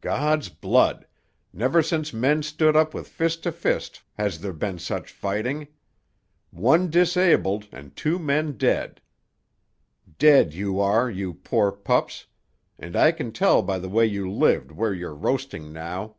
[0.00, 1.08] God's blood!
[1.52, 5.66] Never since men stood up with fist to fist has there been such fighting.
[6.52, 9.00] One disabled, and two men dead!
[10.20, 12.26] Dead you are, you poor pups!
[12.78, 16.14] And I can tell by the way you lived where you're roasting now.